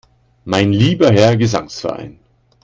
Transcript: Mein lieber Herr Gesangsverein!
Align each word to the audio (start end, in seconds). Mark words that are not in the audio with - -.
Mein 0.45 0.73
lieber 0.73 1.11
Herr 1.11 1.37
Gesangsverein! 1.37 2.17